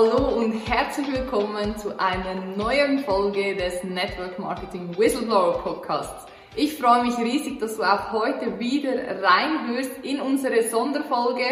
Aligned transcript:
Hallo 0.00 0.28
und 0.28 0.52
herzlich 0.68 1.12
willkommen 1.12 1.76
zu 1.76 1.98
einer 1.98 2.36
neuen 2.56 3.00
Folge 3.00 3.56
des 3.56 3.82
Network 3.82 4.38
Marketing 4.38 4.96
Whistleblower 4.96 5.58
Podcasts. 5.58 6.24
Ich 6.54 6.76
freue 6.76 7.02
mich 7.02 7.18
riesig, 7.18 7.58
dass 7.58 7.76
du 7.76 7.82
auch 7.82 8.12
heute 8.12 8.60
wieder 8.60 8.92
reinhörst 8.92 9.90
in 10.04 10.20
unsere 10.20 10.62
Sonderfolge. 10.68 11.42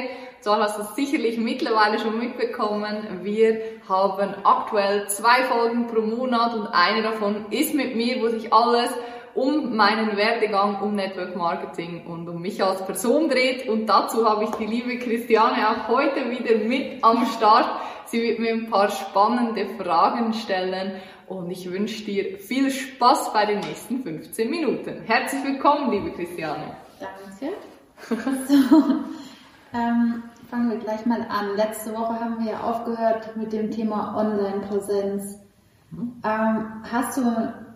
Zwar 0.43 0.61
hast 0.61 0.79
du 0.79 0.82
es 0.82 0.95
sicherlich 0.95 1.39
mittlerweile 1.39 1.98
schon 1.98 2.21
mitbekommen. 2.21 3.18
Wir 3.25 3.62
haben 3.89 4.36
aktuell 4.45 5.08
zwei 5.08 5.43
Folgen 5.46 5.89
pro 5.89 6.03
Monat 6.03 6.54
und 6.54 6.68
eine 6.68 7.03
davon 7.03 7.46
ist 7.50 7.75
mit 7.75 7.96
mir, 7.96 8.22
wo 8.22 8.29
sich 8.29 8.53
alles 8.53 8.90
um 9.37 9.77
meinen 9.77 10.16
Werdegang, 10.16 10.81
um 10.81 10.95
Network 10.95 11.36
Marketing 11.36 12.07
und 12.07 12.29
um 12.29 12.40
mich 12.40 12.64
als 12.64 12.85
Person 12.86 13.29
dreht. 13.29 13.68
Und 13.68 13.86
dazu 13.86 14.29
habe 14.29 14.45
ich 14.45 14.50
die 14.53 14.67
liebe 14.67 14.99
Christiane 14.99 15.68
auch 15.68 15.89
heute 15.89 16.31
wieder 16.31 16.57
mit 16.64 17.04
am 17.04 17.26
Start. 17.26 17.68
Sie 18.07 18.22
wird 18.22 18.39
mir 18.39 18.54
ein 18.54 18.71
paar 18.71 18.89
spannende 18.89 19.67
Fragen 19.76 20.32
stellen 20.32 20.93
und 21.26 21.50
ich 21.50 21.71
wünsche 21.71 22.04
dir 22.04 22.39
viel 22.39 22.71
Spaß 22.71 23.32
bei 23.32 23.46
den 23.46 23.61
nächsten 23.61 24.03
15 24.03 24.49
Minuten. 24.49 25.03
Herzlich 25.04 25.45
willkommen, 25.45 25.90
liebe 25.90 26.11
Christiane. 26.12 26.76
Danke. 26.98 27.54
So, 28.46 28.76
ähm, 29.73 30.23
fangen 30.50 30.71
wir 30.71 30.79
gleich 30.79 31.07
mal 31.07 31.26
an. 31.29 31.57
Letzte 31.57 31.93
Woche 31.95 32.20
haben 32.20 32.45
wir 32.45 32.53
ja 32.53 32.61
aufgehört 32.61 33.37
mit 33.37 33.53
dem 33.53 33.70
Thema 33.70 34.14
Online-Präsenz. 34.17 35.41
Mhm. 35.91 36.23
Ähm, 36.23 36.83
hast 36.91 37.17
du 37.17 37.23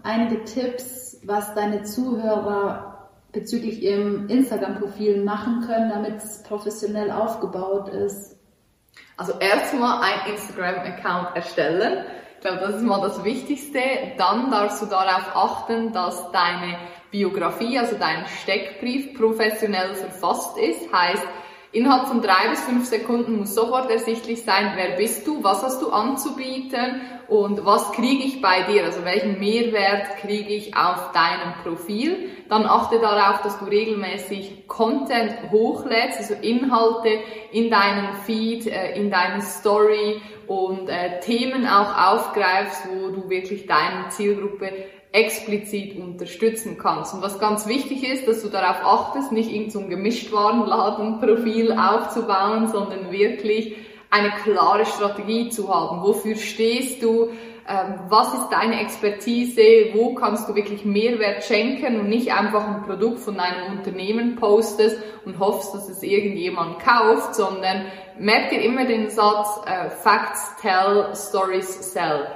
einige 0.02 0.44
Tipps, 0.44 1.20
was 1.24 1.54
deine 1.54 1.82
Zuhörer 1.82 3.10
bezüglich 3.32 3.82
ihrem 3.82 4.28
Instagram-Profil 4.28 5.22
machen 5.24 5.64
können, 5.66 5.90
damit 5.90 6.16
es 6.16 6.42
professionell 6.42 7.10
aufgebaut 7.10 7.88
ist? 7.88 8.36
Also 9.16 9.34
erstmal 9.38 10.02
ein 10.02 10.32
Instagram-Account 10.32 11.36
erstellen. 11.36 12.04
Ich 12.36 12.40
glaube, 12.40 12.60
das 12.60 12.76
ist 12.76 12.82
mal 12.82 13.00
das 13.02 13.22
Wichtigste. 13.22 13.80
Dann 14.16 14.50
darfst 14.50 14.82
du 14.82 14.86
darauf 14.86 15.36
achten, 15.36 15.92
dass 15.92 16.32
deine 16.32 16.78
Biografie, 17.10 17.78
also 17.78 17.96
dein 17.98 18.26
Steckbrief 18.26 19.14
professionell 19.18 19.94
verfasst 19.94 20.56
ist. 20.58 20.92
Heißt, 20.92 21.22
Innerhalb 21.72 22.08
von 22.08 22.20
drei 22.20 22.48
bis 22.50 22.62
fünf 22.62 22.86
Sekunden 22.86 23.38
muss 23.38 23.54
sofort 23.54 23.88
ersichtlich 23.90 24.42
sein, 24.42 24.72
wer 24.74 24.96
bist 24.96 25.24
du, 25.24 25.44
was 25.44 25.62
hast 25.62 25.80
du 25.80 25.90
anzubieten 25.90 27.00
und 27.28 27.64
was 27.64 27.92
kriege 27.92 28.24
ich 28.24 28.42
bei 28.42 28.62
dir, 28.62 28.84
also 28.84 29.04
welchen 29.04 29.38
Mehrwert 29.38 30.16
kriege 30.16 30.52
ich 30.52 30.76
auf 30.76 31.12
deinem 31.12 31.54
Profil. 31.62 32.30
Dann 32.48 32.66
achte 32.66 32.98
darauf, 32.98 33.42
dass 33.42 33.60
du 33.60 33.66
regelmäßig 33.66 34.66
Content 34.66 35.32
hochlädst, 35.52 36.18
also 36.18 36.34
Inhalte 36.42 37.20
in 37.52 37.70
deinen 37.70 38.14
Feed, 38.26 38.66
äh, 38.66 38.96
in 38.96 39.08
deine 39.08 39.40
Story 39.40 40.20
und 40.48 40.88
äh, 40.88 41.20
Themen 41.20 41.68
auch 41.68 41.96
aufgreifst, 41.96 42.88
wo 42.90 43.10
du 43.10 43.30
wirklich 43.30 43.66
deine 43.68 44.08
Zielgruppe 44.08 44.72
explizit 45.12 45.96
unterstützen 45.96 46.78
kannst. 46.78 47.14
Und 47.14 47.22
was 47.22 47.38
ganz 47.38 47.66
wichtig 47.66 48.08
ist, 48.08 48.28
dass 48.28 48.42
du 48.42 48.48
darauf 48.48 48.84
achtest, 48.84 49.32
nicht 49.32 49.50
irgendein 49.50 49.70
so 49.70 49.88
Gemischtwarenladenprofil 49.88 51.72
aufzubauen, 51.72 52.68
sondern 52.68 53.10
wirklich 53.10 53.76
eine 54.10 54.30
klare 54.30 54.86
Strategie 54.86 55.50
zu 55.50 55.72
haben. 55.72 56.02
Wofür 56.02 56.36
stehst 56.36 57.02
du? 57.02 57.30
Ähm, 57.68 58.00
was 58.08 58.34
ist 58.34 58.48
deine 58.50 58.80
Expertise? 58.80 59.90
Wo 59.94 60.14
kannst 60.14 60.48
du 60.48 60.54
wirklich 60.54 60.84
Mehrwert 60.84 61.44
schenken 61.44 62.00
und 62.00 62.08
nicht 62.08 62.32
einfach 62.32 62.66
ein 62.66 62.82
Produkt 62.82 63.20
von 63.20 63.38
einem 63.38 63.78
Unternehmen 63.78 64.36
postest 64.36 64.96
und 65.24 65.38
hoffst, 65.38 65.74
dass 65.74 65.88
es 65.88 66.02
irgendjemand 66.02 66.80
kauft, 66.80 67.34
sondern 67.34 67.86
merk 68.18 68.50
dir 68.50 68.62
immer 68.62 68.84
den 68.84 69.10
Satz, 69.10 69.60
äh, 69.66 69.90
Facts 69.90 70.56
tell, 70.60 71.12
Stories 71.14 71.92
sell. 71.92 72.26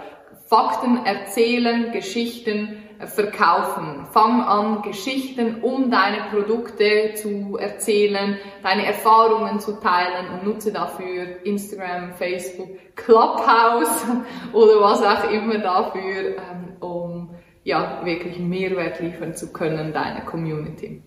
Fakten 0.54 1.04
erzählen, 1.04 1.90
Geschichten 1.90 2.76
verkaufen. 3.00 4.06
Fang 4.12 4.40
an, 4.40 4.82
Geschichten 4.82 5.62
um 5.62 5.90
deine 5.90 6.28
Produkte 6.30 7.14
zu 7.16 7.56
erzählen, 7.56 8.38
deine 8.62 8.86
Erfahrungen 8.86 9.58
zu 9.58 9.80
teilen 9.80 10.28
und 10.32 10.44
nutze 10.46 10.72
dafür 10.72 11.44
Instagram, 11.44 12.12
Facebook, 12.12 12.68
Clubhouse 12.94 14.06
oder 14.52 14.80
was 14.80 15.02
auch 15.02 15.28
immer 15.28 15.58
dafür, 15.58 16.36
ähm, 16.36 16.76
um 16.78 17.30
ja, 17.64 18.02
wirklich 18.04 18.38
Mehrwert 18.38 19.00
liefern 19.00 19.34
zu 19.34 19.52
können 19.52 19.92
deiner 19.92 20.20
Community. 20.20 21.02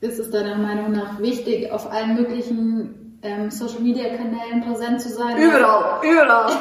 Ist 0.00 0.18
es 0.18 0.32
deiner 0.32 0.56
Meinung 0.56 0.90
nach 0.90 1.20
wichtig, 1.20 1.70
auf 1.70 1.92
allen 1.92 2.16
möglichen 2.16 3.20
ähm, 3.22 3.52
Social 3.52 3.82
Media 3.82 4.16
Kanälen 4.16 4.64
präsent 4.66 5.00
zu 5.00 5.10
sein? 5.10 5.36
Überall, 5.36 6.00
überall. 6.02 6.50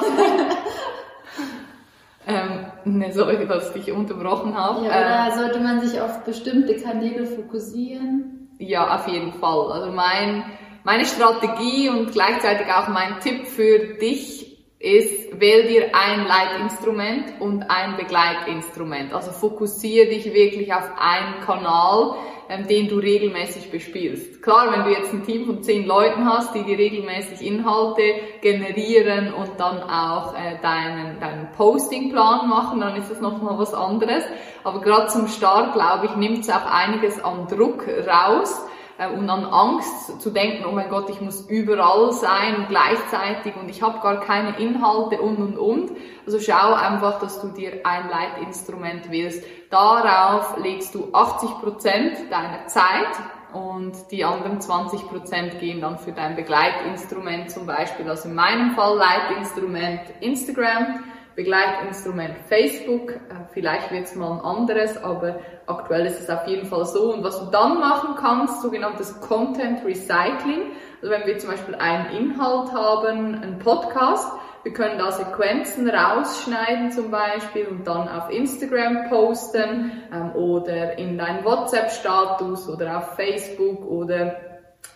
Ähm, 2.29 2.99
ne, 2.99 3.11
sorry, 3.11 3.47
dass 3.47 3.75
ich 3.75 3.85
dich 3.85 3.91
unterbrochen 3.93 4.55
habe. 4.55 4.85
Ja, 4.85 4.91
oder 4.91 5.27
ähm, 5.27 5.39
sollte 5.39 5.59
man 5.59 5.81
sich 5.81 5.99
auf 5.99 6.23
bestimmte 6.23 6.75
Kanäle 6.77 7.25
fokussieren? 7.25 8.49
Ja, 8.59 8.95
auf 8.95 9.07
jeden 9.07 9.33
Fall. 9.33 9.71
Also 9.71 9.91
mein, 9.91 10.43
meine 10.83 11.05
Strategie 11.05 11.89
und 11.89 12.11
gleichzeitig 12.11 12.67
auch 12.67 12.87
mein 12.87 13.19
Tipp 13.21 13.47
für 13.47 13.95
dich 13.99 14.48
ist, 14.79 15.37
wähl 15.37 15.67
dir 15.67 15.93
ein 15.93 16.25
Leitinstrument 16.25 17.41
und 17.41 17.63
ein 17.63 17.97
Begleitinstrument. 17.97 19.13
Also 19.13 19.31
fokussiere 19.31 20.07
dich 20.07 20.33
wirklich 20.33 20.73
auf 20.73 20.89
einen 20.97 21.41
Kanal, 21.41 22.15
ähm, 22.47 22.65
den 22.65 22.87
du 22.87 22.95
regelmäßig 22.95 23.71
bespielst. 23.71 24.41
Klar, 24.41 24.71
wenn 24.71 24.85
du 24.85 24.97
jetzt 24.97 25.13
ein 25.13 25.25
Team 25.25 25.45
von 25.45 25.61
zehn 25.63 25.85
Leuten 25.85 26.25
hast, 26.25 26.55
die 26.55 26.63
dir 26.63 26.77
regelmäßig 26.77 27.45
Inhalte 27.45 28.03
generieren 28.41 29.33
und 29.33 29.59
dann 29.59 29.83
auch 29.83 30.33
äh, 30.33 30.57
deinen, 30.61 31.19
deinen 31.19 31.51
Postingplan 31.57 32.47
machen, 32.47 32.79
dann 32.79 32.95
ist 32.95 33.11
das 33.11 33.19
nochmal 33.19 33.59
was 33.59 33.73
anderes. 33.73 34.23
Aber 34.63 34.79
gerade 34.79 35.07
zum 35.07 35.27
Start, 35.27 35.73
glaube 35.73 36.05
ich, 36.05 36.15
nimmt 36.15 36.39
es 36.39 36.49
auch 36.49 36.65
einiges 36.65 37.21
an 37.21 37.47
Druck 37.47 37.85
raus 38.07 38.65
und 39.07 39.29
an 39.29 39.45
Angst 39.45 40.21
zu 40.21 40.29
denken, 40.29 40.65
oh 40.67 40.73
mein 40.73 40.89
Gott, 40.89 41.09
ich 41.09 41.21
muss 41.21 41.49
überall 41.49 42.11
sein 42.11 42.57
und 42.57 42.67
gleichzeitig 42.67 43.55
und 43.55 43.69
ich 43.69 43.81
habe 43.81 43.99
gar 43.99 44.19
keine 44.19 44.57
Inhalte 44.57 45.21
und 45.21 45.37
und 45.37 45.57
und. 45.57 45.91
Also 46.25 46.39
schau 46.39 46.73
einfach, 46.73 47.19
dass 47.19 47.39
du 47.39 47.47
dir 47.47 47.85
ein 47.85 48.09
Leitinstrument 48.09 49.09
wählst. 49.09 49.43
Darauf 49.69 50.57
legst 50.57 50.93
du 50.95 51.07
80 51.13 51.49
Prozent 51.61 52.17
deiner 52.29 52.67
Zeit 52.67 53.07
und 53.53 53.93
die 54.11 54.25
anderen 54.25 54.59
20 54.59 55.07
Prozent 55.07 55.59
gehen 55.59 55.79
dann 55.79 55.97
für 55.97 56.11
dein 56.11 56.35
Begleitinstrument 56.35 57.49
zum 57.49 57.65
Beispiel, 57.65 58.07
also 58.09 58.27
in 58.27 58.35
meinem 58.35 58.71
Fall 58.71 58.97
Leitinstrument 58.97 60.01
Instagram 60.19 61.03
Begleitinstrument 61.35 62.37
Facebook. 62.47 63.11
Äh, 63.11 63.17
vielleicht 63.53 63.91
wird 63.91 64.05
es 64.05 64.15
mal 64.15 64.33
ein 64.33 64.39
anderes, 64.39 64.97
aber 64.97 65.39
aktuell 65.67 66.05
ist 66.05 66.19
es 66.19 66.29
auf 66.29 66.47
jeden 66.47 66.65
Fall 66.65 66.85
so. 66.85 67.13
Und 67.13 67.23
was 67.23 67.39
du 67.39 67.51
dann 67.51 67.79
machen 67.79 68.15
kannst, 68.19 68.61
sogenanntes 68.61 69.19
Content 69.21 69.85
Recycling. 69.85 70.71
Also 71.01 71.13
wenn 71.13 71.25
wir 71.25 71.37
zum 71.37 71.51
Beispiel 71.51 71.75
einen 71.75 72.09
Inhalt 72.11 72.73
haben, 72.73 73.41
einen 73.41 73.59
Podcast, 73.59 74.31
wir 74.63 74.73
können 74.73 74.99
da 74.99 75.11
Sequenzen 75.11 75.89
rausschneiden 75.89 76.91
zum 76.91 77.11
Beispiel 77.11 77.65
und 77.67 77.87
dann 77.87 78.09
auf 78.09 78.29
Instagram 78.29 79.07
posten 79.09 80.03
ähm, 80.13 80.35
oder 80.35 80.97
in 80.97 81.17
deinen 81.17 81.45
WhatsApp-Status 81.45 82.67
oder 82.67 82.97
auf 82.97 83.15
Facebook 83.15 83.85
oder 83.85 84.48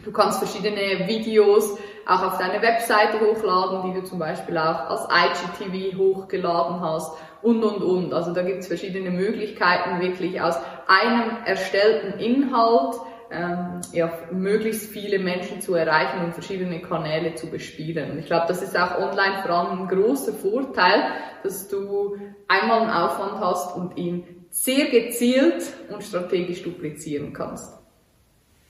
du 0.03 0.11
kannst 0.11 0.39
verschiedene 0.39 1.07
Videos 1.07 1.77
auch 2.05 2.21
auf 2.23 2.37
deine 2.37 2.61
Webseite 2.61 3.19
hochladen, 3.21 3.91
die 3.91 3.99
du 3.99 4.05
zum 4.05 4.19
Beispiel 4.19 4.57
auch 4.57 4.89
als 4.89 5.07
IGTV 5.09 5.97
hochgeladen 5.97 6.81
hast 6.81 7.17
und, 7.41 7.63
und, 7.63 7.81
und. 7.81 8.13
Also 8.13 8.33
da 8.33 8.41
gibt 8.41 8.59
es 8.59 8.67
verschiedene 8.67 9.09
Möglichkeiten, 9.09 10.01
wirklich 10.01 10.41
aus 10.41 10.55
einem 10.87 11.43
erstellten 11.45 12.19
Inhalt 12.19 12.95
ähm, 13.31 13.81
ja, 13.91 14.11
möglichst 14.31 14.91
viele 14.91 15.17
Menschen 15.17 15.59
zu 15.61 15.73
erreichen 15.73 16.23
und 16.23 16.33
verschiedene 16.33 16.81
Kanäle 16.81 17.35
zu 17.35 17.49
bespielen. 17.49 18.11
Und 18.11 18.19
ich 18.19 18.25
glaube, 18.25 18.45
das 18.47 18.61
ist 18.61 18.77
auch 18.77 18.97
online 18.97 19.41
vor 19.41 19.51
allem 19.51 19.81
ein 19.81 19.87
großer 19.87 20.33
Vorteil, 20.33 21.03
dass 21.41 21.67
du 21.67 22.17
einmal 22.47 22.81
einen 22.81 22.91
Aufwand 22.91 23.39
hast 23.39 23.75
und 23.75 23.97
ihn 23.97 24.45
sehr 24.49 24.85
gezielt 24.89 25.63
und 25.91 26.03
strategisch 26.03 26.61
duplizieren 26.61 27.33
kannst. 27.33 27.82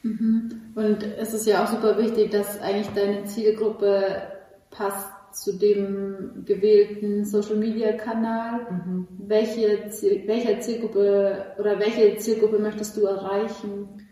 Mhm. 0.04 0.74
Und 0.76 1.04
es 1.18 1.34
ist 1.34 1.48
ja 1.48 1.64
auch 1.64 1.68
super 1.68 1.98
wichtig, 1.98 2.32
dass 2.32 2.62
eigentlich 2.62 2.90
deine 2.90 3.24
Zielgruppe 3.26 4.22
passt 4.70 5.10
zu 5.34 5.58
dem 5.58 6.44
gewählten 6.46 7.26
Social 7.26 7.56
Media 7.56 7.94
Kanal. 7.94 8.68
Mhm. 8.70 9.08
Welche, 9.28 9.90
Ziel, 9.90 10.24
welche 10.28 10.60
Zielgruppe 10.60 11.56
oder 11.58 11.80
welche 11.80 12.18
Zielgruppe 12.18 12.60
möchtest 12.60 12.98
du 12.98 13.06
erreichen? 13.06 14.08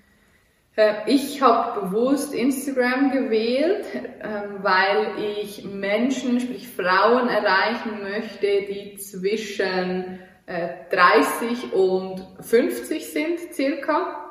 Äh, 0.76 0.94
ich 1.08 1.42
habe 1.42 1.82
bewusst 1.82 2.34
Instagram 2.34 3.12
gewählt, 3.12 3.86
ähm, 3.94 4.60
weil 4.64 5.08
ich 5.42 5.66
Menschen, 5.66 6.40
sprich 6.40 6.70
Frauen 6.70 7.28
erreichen 7.28 8.02
möchte, 8.02 8.48
die 8.70 8.96
zwischen 8.98 10.20
30 10.48 11.72
äh, 11.72 11.76
und 11.76 12.26
50 12.42 13.06
sind 13.06 13.40
circa 13.54 14.31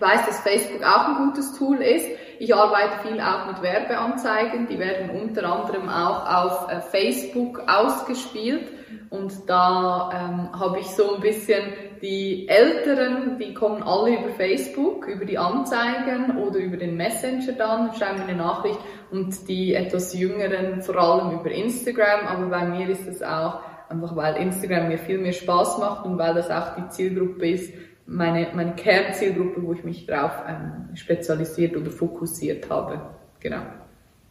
Ich 0.00 0.06
weiß, 0.06 0.24
dass 0.24 0.40
Facebook 0.40 0.82
auch 0.82 1.08
ein 1.08 1.26
gutes 1.26 1.52
Tool 1.58 1.76
ist. 1.82 2.06
Ich 2.38 2.54
arbeite 2.54 3.06
viel 3.06 3.20
auch 3.20 3.48
mit 3.48 3.60
Werbeanzeigen. 3.60 4.66
Die 4.66 4.78
werden 4.78 5.10
unter 5.10 5.44
anderem 5.44 5.90
auch 5.90 6.26
auf 6.26 6.72
äh, 6.72 6.80
Facebook 6.80 7.62
ausgespielt. 7.68 8.66
Und 9.10 9.30
da 9.46 10.08
ähm, 10.10 10.58
habe 10.58 10.78
ich 10.78 10.86
so 10.86 11.16
ein 11.16 11.20
bisschen 11.20 11.74
die 12.00 12.48
Älteren, 12.48 13.38
die 13.38 13.52
kommen 13.52 13.82
alle 13.82 14.18
über 14.18 14.30
Facebook, 14.30 15.06
über 15.06 15.26
die 15.26 15.36
Anzeigen 15.36 16.38
oder 16.38 16.60
über 16.60 16.78
den 16.78 16.96
Messenger 16.96 17.52
dann, 17.52 17.92
schreiben 17.92 18.20
mir 18.20 18.28
eine 18.28 18.38
Nachricht. 18.38 18.78
Und 19.10 19.48
die 19.48 19.74
etwas 19.74 20.14
Jüngeren 20.14 20.80
vor 20.80 20.96
allem 20.96 21.38
über 21.38 21.50
Instagram. 21.50 22.26
Aber 22.26 22.46
bei 22.46 22.64
mir 22.64 22.88
ist 22.88 23.06
es 23.06 23.22
auch 23.22 23.60
einfach, 23.90 24.16
weil 24.16 24.36
Instagram 24.36 24.88
mir 24.88 24.98
viel 24.98 25.18
mehr 25.18 25.32
Spaß 25.32 25.76
macht 25.76 26.06
und 26.06 26.16
weil 26.16 26.32
das 26.32 26.50
auch 26.50 26.76
die 26.76 26.88
Zielgruppe 26.88 27.50
ist, 27.50 27.74
meine, 28.10 28.48
meine 28.54 28.74
Kernzielgruppe, 28.74 29.62
wo 29.62 29.72
ich 29.72 29.84
mich 29.84 30.06
drauf 30.06 30.32
ähm, 30.46 30.94
spezialisiert 30.96 31.76
oder 31.76 31.90
fokussiert 31.90 32.68
habe. 32.68 33.00
Genau. 33.38 33.62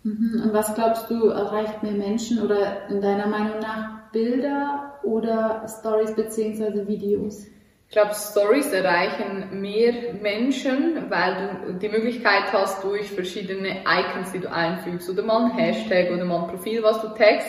Mhm. 0.04 0.44
Und 0.44 0.54
was 0.54 0.76
glaubst 0.76 1.10
du, 1.10 1.30
erreicht 1.30 1.82
mehr 1.82 1.94
Menschen 1.94 2.42
oder 2.42 2.90
in 2.90 3.02
deiner 3.02 3.28
Meinung 3.28 3.60
nach 3.60 4.12
Bilder 4.12 5.00
oder 5.04 5.66
Stories 5.68 6.14
beziehungsweise 6.14 6.88
Videos? 6.88 7.46
Ich 7.88 7.94
glaube, 7.94 8.14
Stories 8.14 8.72
erreichen 8.72 9.62
mehr 9.62 10.14
Menschen, 10.22 11.10
weil 11.10 11.58
du 11.66 11.74
die 11.80 11.90
Möglichkeit 11.90 12.54
hast, 12.54 12.84
durch 12.84 13.10
verschiedene 13.10 13.82
Icons, 13.82 14.32
die 14.32 14.40
du 14.40 14.52
einfügst, 14.52 15.10
oder 15.10 15.24
mal 15.24 15.46
ein 15.46 15.58
Hashtag 15.58 16.12
oder 16.12 16.24
mal 16.24 16.44
ein 16.44 16.50
Profil, 16.50 16.84
was 16.84 17.02
du 17.02 17.08
text, 17.16 17.48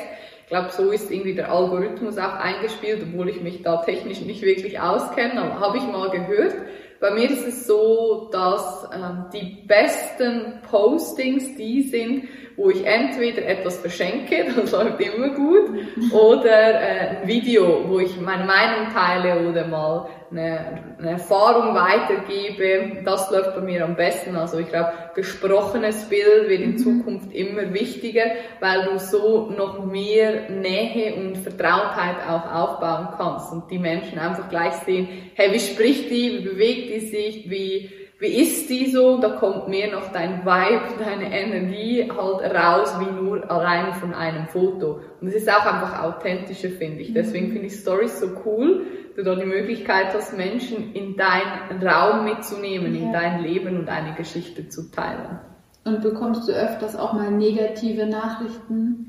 glaube, 0.51 0.71
so 0.71 0.91
ist 0.91 1.11
irgendwie 1.11 1.35
der 1.35 1.51
Algorithmus 1.51 2.19
auch 2.19 2.35
eingespielt, 2.35 3.03
obwohl 3.03 3.31
ich 3.31 3.41
mich 3.41 3.63
da 3.63 3.79
technisch 3.79 4.21
nicht 4.21 4.43
wirklich 4.43 4.79
auskenne, 4.79 5.41
aber 5.41 5.61
habe 5.61 5.79
ich 5.79 5.85
mal 5.85 6.11
gehört. 6.11 6.55
Bei 7.01 7.11
mir 7.13 7.31
ist 7.31 7.47
es 7.47 7.67
so, 7.67 8.29
dass 8.31 8.87
ähm, 8.95 9.25
die 9.33 9.67
besten 9.67 10.61
Postings 10.71 11.57
die 11.57 11.83
sind, 11.83 12.29
wo 12.57 12.69
ich 12.69 12.85
entweder 12.85 13.47
etwas 13.47 13.79
verschenke, 13.79 14.53
das 14.57 14.73
läuft 14.73 15.01
immer 15.01 15.31
gut, 15.31 15.71
oder 16.13 16.75
äh, 16.75 17.23
ein 17.23 17.29
Video, 17.29 17.89
wo 17.89 18.01
ich 18.01 18.21
meine 18.21 18.45
Meinung 18.45 18.93
teile 18.93 19.49
oder 19.49 19.67
mal 19.67 20.09
eine, 20.31 20.95
eine 20.99 21.11
Erfahrung 21.13 21.75
weitergebe. 21.75 23.03
Das 23.05 23.31
läuft 23.31 23.55
bei 23.55 23.61
mir 23.63 23.85
am 23.85 23.97
besten. 23.97 24.37
Also 24.37 24.59
ich 24.59 24.69
glaube, 24.69 24.93
gesprochenes 25.15 26.09
Bild 26.09 26.49
wird 26.49 26.61
in 26.61 26.73
mhm. 26.73 26.79
Zukunft 26.79 27.33
immer 27.33 27.73
wichtiger, 27.73 28.25
weil 28.61 28.85
du 28.85 28.99
so 28.99 29.51
noch 29.51 29.85
mehr 29.85 30.51
Nähe 30.51 31.17
und 31.17 31.39
Vertrautheit 31.39 32.17
auch 32.29 32.53
aufbauen 32.53 33.09
kannst 33.17 33.53
und 33.53 33.71
die 33.71 33.79
Menschen 33.79 34.19
einfach 34.19 34.49
gleich 34.49 34.75
sehen, 34.87 35.09
hey, 35.35 35.53
wie 35.53 35.61
spricht 35.61 36.11
die, 36.11 36.39
wie 36.39 36.49
bewegt 36.49 36.90
die 36.91 37.01
sich, 37.01 37.51
wie 37.51 37.91
wie 38.21 38.43
ist 38.43 38.69
die 38.69 38.91
so? 38.91 39.19
Da 39.19 39.31
kommt 39.31 39.69
mehr 39.69 39.91
noch 39.91 40.13
dein 40.13 40.45
Vibe, 40.45 41.03
deine 41.03 41.33
Energie 41.35 42.07
halt 42.15 42.55
raus, 42.55 42.95
wie 43.01 43.11
nur 43.11 43.51
allein 43.51 43.95
von 43.95 44.13
einem 44.13 44.47
Foto. 44.47 45.01
Und 45.23 45.29
es 45.29 45.35
ist 45.35 45.51
auch 45.51 45.65
einfach 45.65 46.03
authentischer, 46.03 46.69
finde 46.69 47.01
ich. 47.01 47.15
Deswegen 47.15 47.49
mhm. 47.49 47.53
finde 47.53 47.67
ich 47.69 47.77
Stories 47.77 48.21
so 48.21 48.29
cool, 48.45 48.85
du 49.17 49.25
da 49.25 49.35
die 49.37 49.47
Möglichkeit 49.47 50.13
hast, 50.13 50.37
Menschen 50.37 50.93
in 50.93 51.17
deinen 51.17 51.83
Raum 51.83 52.27
mitzunehmen, 52.27 52.95
ja. 52.95 53.01
in 53.01 53.13
dein 53.15 53.43
Leben 53.43 53.79
und 53.79 53.89
eine 53.89 54.15
Geschichte 54.15 54.69
zu 54.69 54.91
teilen. 54.91 55.41
Und 55.85 56.03
bekommst 56.03 56.47
du 56.47 56.53
öfters 56.53 56.97
auch 56.97 57.15
mal 57.15 57.31
negative 57.31 58.05
Nachrichten? 58.05 59.07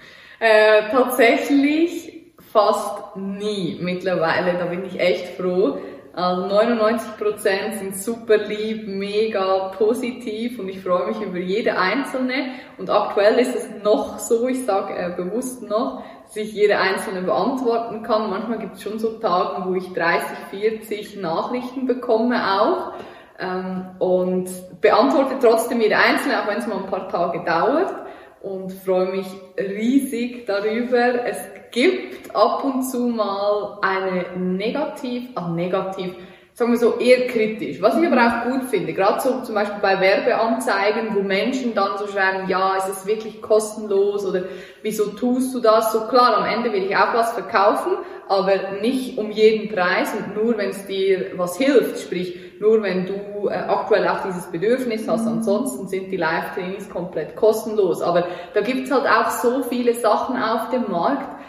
äh, 0.40 0.90
tatsächlich 0.90 2.34
fast 2.52 3.16
nie 3.16 3.78
mittlerweile. 3.80 4.58
Da 4.58 4.64
bin 4.64 4.84
ich 4.84 4.98
echt 4.98 5.36
froh. 5.36 5.78
Also 6.12 6.42
99% 6.42 7.78
sind 7.78 7.96
super 7.96 8.36
lieb, 8.36 8.88
mega 8.88 9.68
positiv 9.78 10.58
und 10.58 10.68
ich 10.68 10.80
freue 10.80 11.06
mich 11.06 11.20
über 11.20 11.38
jede 11.38 11.78
einzelne. 11.78 12.54
Und 12.78 12.90
aktuell 12.90 13.38
ist 13.38 13.54
es 13.54 13.84
noch 13.84 14.18
so, 14.18 14.48
ich 14.48 14.64
sage 14.64 14.94
äh, 14.94 15.14
bewusst 15.16 15.62
noch, 15.62 16.02
dass 16.24 16.36
ich 16.36 16.52
jede 16.52 16.78
einzelne 16.78 17.22
beantworten 17.22 18.02
kann. 18.02 18.28
Manchmal 18.28 18.58
gibt 18.58 18.74
es 18.74 18.82
schon 18.82 18.98
so 18.98 19.18
Tage, 19.18 19.68
wo 19.68 19.74
ich 19.74 19.92
30, 19.92 20.28
40 20.50 21.16
Nachrichten 21.16 21.86
bekomme 21.86 22.60
auch 22.60 22.92
ähm, 23.38 23.86
und 24.00 24.48
beantworte 24.80 25.36
trotzdem 25.40 25.80
jede 25.80 25.96
einzelne, 25.96 26.42
auch 26.42 26.48
wenn 26.48 26.58
es 26.58 26.66
mal 26.66 26.78
ein 26.78 26.90
paar 26.90 27.08
Tage 27.08 27.44
dauert 27.44 27.94
und 28.42 28.72
freue 28.72 29.12
mich 29.12 29.26
riesig 29.56 30.46
darüber. 30.46 31.24
Es 31.24 31.38
gibt 31.70 32.34
ab 32.34 32.64
und 32.64 32.82
zu 32.82 33.08
mal 33.08 33.78
eine 33.82 34.36
negativ, 34.38 35.28
ah, 35.34 35.50
negativ, 35.50 36.14
sagen 36.52 36.72
wir 36.72 36.78
so 36.78 36.98
eher 36.98 37.26
kritisch. 37.28 37.80
Was 37.80 37.96
ich 37.96 38.06
aber 38.06 38.20
auch 38.20 38.50
gut 38.50 38.64
finde, 38.64 38.92
gerade 38.92 39.20
so 39.20 39.40
zum 39.42 39.54
Beispiel 39.54 39.80
bei 39.80 40.00
Werbeanzeigen, 40.00 41.14
wo 41.14 41.22
Menschen 41.22 41.74
dann 41.74 41.96
so 41.98 42.06
schreiben, 42.06 42.48
ja, 42.48 42.76
ist 42.76 42.88
es 42.88 43.06
wirklich 43.06 43.40
kostenlos 43.40 44.26
oder 44.26 44.42
wieso 44.82 45.10
tust 45.10 45.54
du 45.54 45.60
das? 45.60 45.92
So 45.92 46.06
klar, 46.08 46.36
am 46.36 46.44
Ende 46.44 46.72
will 46.72 46.84
ich 46.84 46.96
auch 46.96 47.14
was 47.14 47.32
verkaufen, 47.32 47.92
aber 48.28 48.80
nicht 48.80 49.18
um 49.18 49.30
jeden 49.30 49.74
Preis 49.74 50.12
und 50.14 50.36
nur 50.42 50.58
wenn 50.58 50.70
es 50.70 50.86
dir 50.86 51.32
was 51.36 51.56
hilft, 51.56 52.00
sprich 52.00 52.38
nur 52.60 52.82
wenn 52.82 53.06
du 53.06 53.48
äh, 53.48 53.54
aktuell 53.54 54.06
auch 54.06 54.22
dieses 54.22 54.44
Bedürfnis 54.46 55.08
hast. 55.08 55.26
Ansonsten 55.26 55.88
sind 55.88 56.12
die 56.12 56.18
Live-Trainings 56.18 56.90
komplett 56.90 57.34
kostenlos. 57.34 58.02
Aber 58.02 58.26
da 58.52 58.60
gibt's 58.60 58.90
halt 58.90 59.06
auch 59.06 59.30
so 59.30 59.62
viele 59.62 59.94
Sachen 59.94 60.36
auf 60.36 60.68
dem 60.68 60.90
Markt, 60.90 61.39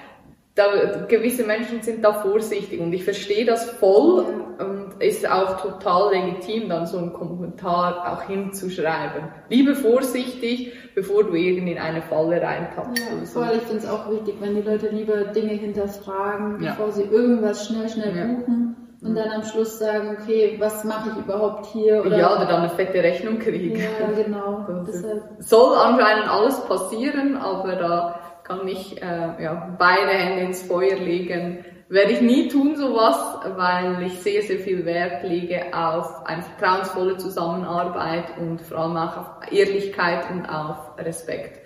da, 0.56 1.06
gewisse 1.08 1.44
Menschen 1.46 1.82
sind 1.82 2.04
da 2.04 2.14
vorsichtig 2.14 2.82
und 2.82 2.92
ich 2.92 3.04
verstehe 3.04 3.46
das 3.46 3.70
voll 3.72 4.26
und 4.60 5.02
ist 5.02 5.30
auch 5.30 5.62
total 5.62 6.14
legitim, 6.14 6.68
dann 6.68 6.86
so 6.86 6.98
einen 6.98 7.14
Kommentar 7.14 8.12
auch 8.12 8.24
hinzuschreiben. 8.24 9.30
Lieber 9.50 9.76
vorsichtig, 9.76 10.74
bevor 10.94 11.24
du 11.24 11.36
irgendwie 11.36 11.72
in 11.72 11.80
eine 11.80 12.02
Falle 12.02 12.42
reintappst. 12.42 13.02
Ja, 13.02 13.26
so. 13.26 13.40
voll, 13.40 13.52
ich 13.56 13.64
finde 13.64 13.78
es 13.78 13.90
auch 13.90 14.12
wichtig, 14.12 14.36
wenn 14.42 14.56
die 14.56 14.62
Leute 14.62 14.90
lieber 14.90 15.24
Dinge 15.26 15.54
hinterfragen, 15.54 16.62
ja. 16.62 16.72
bevor 16.72 16.92
sie 16.92 17.04
irgendwas 17.04 17.68
schnell, 17.68 17.88
schnell 17.88 18.18
ja. 18.18 18.26
buchen 18.26 18.76
und 19.02 19.16
dann 19.16 19.30
am 19.30 19.44
Schluss 19.44 19.80
sagen, 19.80 20.18
okay, 20.20 20.58
was 20.60 20.84
mache 20.84 21.10
ich 21.10 21.26
überhaupt 21.26 21.66
hier? 21.68 22.06
Oder 22.06 22.18
ja, 22.20 22.36
oder 22.36 22.46
dann 22.46 22.62
eine 22.62 22.70
fette 22.70 23.02
Rechnung 23.02 23.40
kriegen. 23.40 23.80
Ja, 23.80 24.12
genau. 24.16 24.66
Soll 25.40 25.76
anscheinend 25.76 26.30
alles 26.30 26.60
passieren, 26.66 27.36
aber 27.38 27.76
da 27.78 28.20
kann 28.52 28.68
ich 28.68 29.02
äh, 29.02 29.44
ja, 29.44 29.76
beide 29.78 30.12
Hände 30.12 30.46
ins 30.46 30.64
Feuer 30.64 30.98
legen. 30.98 31.66
Werde 31.90 32.14
ich 32.14 32.22
nie 32.22 32.48
tun 32.48 32.76
sowas, 32.76 33.18
weil 33.58 34.04
ich 34.04 34.14
sehr, 34.20 34.42
sehr 34.44 34.60
viel 34.60 34.86
Wert 34.86 35.24
lege 35.24 35.74
auf 35.74 36.26
eine 36.26 36.42
vertrauensvolle 36.42 37.18
Zusammenarbeit 37.18 38.38
und 38.38 38.62
vor 38.62 38.78
allem 38.78 38.98
auch 38.98 39.18
auf 39.18 39.52
Ehrlichkeit 39.52 40.30
und 40.32 40.46
auf 40.46 40.98
Respekt. 40.98 41.60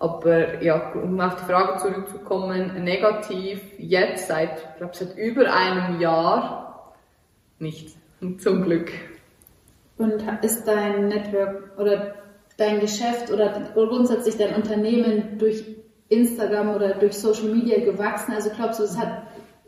Aber 0.00 0.62
ja, 0.62 0.92
um 0.92 1.20
auf 1.20 1.36
die 1.36 1.44
Frage 1.44 1.78
zurückzukommen, 1.78 2.84
negativ 2.84 3.60
jetzt 3.78 4.28
seit, 4.28 4.58
ich 4.58 4.76
glaube, 4.78 4.96
seit 4.96 5.16
über 5.16 5.52
einem 5.52 6.00
Jahr 6.00 6.94
nicht. 7.58 7.96
Zum 8.38 8.62
Glück. 8.62 8.90
Und 9.96 10.24
ist 10.42 10.64
dein 10.66 11.08
Network 11.08 11.78
oder 11.78 12.14
dein 12.56 12.80
Geschäft 12.80 13.30
oder 13.30 13.70
grundsätzlich 13.74 14.36
dein 14.36 14.56
Unternehmen 14.56 15.38
durch 15.38 15.64
Instagram 16.08 16.74
oder 16.74 16.94
durch 16.94 17.14
Social 17.14 17.48
Media 17.48 17.78
gewachsen? 17.84 18.32
Also 18.32 18.50
glaubst 18.50 18.80
du, 18.80 18.84
es 18.84 18.98
hat 18.98 19.22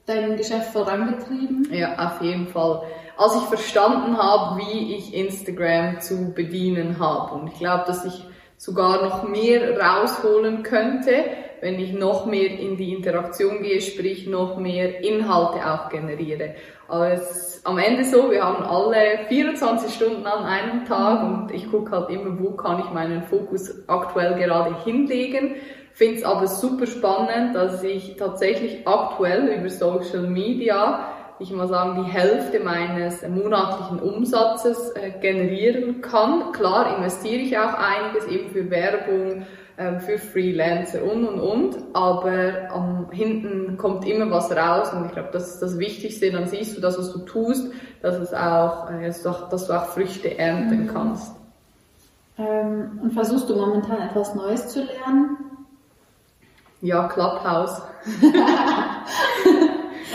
dein 0.07 0.37
Geschäft 0.37 0.73
vorangetrieben? 0.73 1.69
Ja, 1.73 1.95
auf 1.99 2.23
jeden 2.23 2.49
Fall. 2.49 2.83
Als 3.17 3.37
ich 3.37 3.43
verstanden 3.43 4.17
habe, 4.17 4.61
wie 4.61 4.97
ich 4.97 5.15
Instagram 5.15 6.01
zu 6.01 6.33
bedienen 6.35 6.99
habe 6.99 7.35
und 7.35 7.49
ich 7.49 7.59
glaube, 7.59 7.85
dass 7.87 8.05
ich 8.05 8.25
sogar 8.57 9.03
noch 9.03 9.29
mehr 9.29 9.79
rausholen 9.79 10.63
könnte, 10.63 11.25
wenn 11.61 11.79
ich 11.79 11.93
noch 11.93 12.27
mehr 12.27 12.59
in 12.59 12.77
die 12.77 12.95
Interaktion 12.95 13.63
gehe, 13.63 13.81
sprich 13.81 14.27
noch 14.27 14.57
mehr 14.57 15.05
Inhalte 15.05 15.71
auch 15.71 15.91
generiere. 15.91 16.55
Aber 16.89 17.13
es 17.13 17.31
ist 17.31 17.67
am 17.67 17.79
Ende 17.79 18.05
so, 18.05 18.31
wir 18.31 18.43
haben 18.43 18.65
alle 18.65 19.27
24 19.29 19.95
Stunden 19.95 20.27
an 20.27 20.45
einem 20.45 20.85
Tag 20.87 21.23
und 21.23 21.55
ich 21.55 21.71
gucke 21.71 21.91
halt 21.91 22.11
immer, 22.11 22.39
wo 22.41 22.53
kann 22.53 22.81
ich 22.81 22.91
meinen 22.91 23.23
Fokus 23.25 23.87
aktuell 23.87 24.35
gerade 24.35 24.83
hinlegen 24.83 25.57
finde 26.01 26.17
es 26.17 26.25
aber 26.25 26.47
super 26.47 26.87
spannend, 26.87 27.55
dass 27.55 27.83
ich 27.83 28.17
tatsächlich 28.17 28.89
aktuell 28.89 29.49
über 29.49 29.69
Social 29.69 30.23
Media, 30.23 31.09
ich 31.39 31.53
mal 31.53 31.69
sagen, 31.69 32.03
die 32.03 32.11
Hälfte 32.11 32.59
meines 32.59 33.21
monatlichen 33.29 34.01
Umsatzes 34.01 34.93
äh, 34.93 35.11
generieren 35.21 36.01
kann. 36.01 36.53
Klar 36.53 36.97
investiere 36.97 37.43
ich 37.43 37.59
auch 37.59 37.75
einiges 37.75 38.27
eben 38.29 38.49
für 38.49 38.71
Werbung, 38.71 39.45
äh, 39.77 40.01
für 40.01 40.17
Freelancer 40.17 41.05
und 41.05 41.29
und 41.29 41.39
und, 41.39 41.77
aber 41.93 42.71
ähm, 42.75 43.09
hinten 43.11 43.77
kommt 43.77 44.09
immer 44.09 44.31
was 44.31 44.51
raus 44.51 44.95
und 44.95 45.05
ich 45.05 45.13
glaube, 45.13 45.29
das 45.33 45.49
ist 45.51 45.61
das 45.61 45.79
Wichtigste. 45.79 46.33
Dann 46.33 46.49
siehst 46.49 46.79
du 46.79 46.81
das, 46.81 46.99
was 46.99 47.13
du 47.13 47.19
tust, 47.27 47.75
dass 48.01 48.17
es 48.17 48.33
auch, 48.33 48.91
äh, 48.91 49.09
dass 49.09 49.67
du 49.67 49.73
auch 49.75 49.85
Früchte 49.85 50.39
ernten 50.39 50.85
mhm. 50.85 50.87
kannst. 50.87 51.35
Ähm, 52.39 53.01
und 53.03 53.13
versuchst 53.13 53.51
du 53.51 53.55
momentan 53.55 54.01
etwas 54.01 54.35
Neues 54.35 54.69
zu 54.69 54.81
lernen? 54.81 55.50
Ja, 56.81 57.09
Clubhouse. 57.09 57.83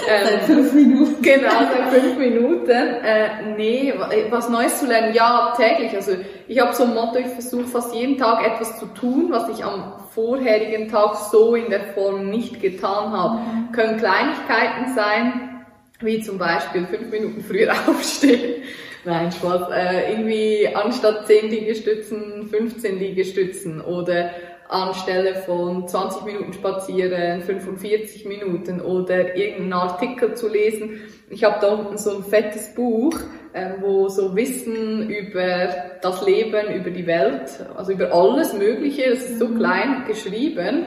Ähm, 0.08 0.28
seit 0.30 0.44
fünf 0.44 0.74
Minuten. 0.74 1.22
Genau, 1.22 1.50
seit 1.50 2.02
fünf 2.02 2.18
Minuten. 2.18 2.70
Äh, 2.70 3.56
nee, 3.58 3.94
was 4.30 4.50
Neues 4.50 4.80
zu 4.80 4.88
lernen, 4.88 5.14
ja, 5.14 5.54
täglich. 5.58 5.96
Also 5.96 6.14
ich 6.48 6.60
habe 6.60 6.74
so 6.74 6.84
ein 6.84 6.94
Motto, 6.94 7.18
ich 7.18 7.28
versuche 7.28 7.66
fast 7.66 7.94
jeden 7.94 8.18
Tag 8.18 8.46
etwas 8.46 8.80
zu 8.80 8.86
tun, 8.88 9.28
was 9.30 9.50
ich 9.50 9.64
am 9.64 9.94
vorherigen 10.14 10.90
Tag 10.90 11.16
so 11.16 11.56
in 11.56 11.70
der 11.70 11.94
Form 11.94 12.30
nicht 12.30 12.62
getan 12.62 13.12
habe. 13.12 13.40
Mhm. 13.40 13.72
Können 13.72 13.98
Kleinigkeiten 13.98 14.94
sein, 14.96 15.66
wie 16.02 16.22
zum 16.22 16.38
Beispiel 16.38 16.86
fünf 16.86 17.10
Minuten 17.12 17.42
früher 17.42 17.74
aufstehen. 17.88 18.64
Nein, 19.06 19.32
Spaß. 19.32 19.72
Äh, 19.72 20.12
irgendwie 20.12 20.70
anstatt 20.74 21.28
10 21.28 21.50
Liegestützen 21.50 22.48
15 22.50 23.00
Liegestützen 23.00 23.82
oder 23.82 24.32
anstelle 24.70 25.36
von 25.36 25.88
20 25.88 26.24
Minuten 26.24 26.54
spazieren, 26.54 27.42
45 27.42 28.26
Minuten 28.26 28.82
oder 28.82 29.36
irgendeinen 29.36 29.74
Artikel 29.74 30.34
zu 30.36 30.48
lesen. 30.48 31.02
Ich 31.30 31.44
habe 31.44 31.58
da 31.62 31.74
unten 31.74 31.98
so 31.98 32.18
ein 32.18 32.24
fettes 32.24 32.74
Buch, 32.74 33.16
äh, 33.54 33.72
wo 33.80 34.10
so 34.10 34.36
Wissen 34.36 35.10
über 35.10 35.68
das 36.02 36.26
Leben, 36.26 36.74
über 36.74 36.90
die 36.90 37.08
Welt, 37.08 37.66
also 37.76 37.92
über 37.92 38.14
alles 38.14 38.54
Mögliche, 38.54 39.10
das 39.12 39.30
ist 39.30 39.40
so 39.40 39.48
mhm. 39.48 39.58
klein 39.58 40.04
geschrieben. 40.08 40.86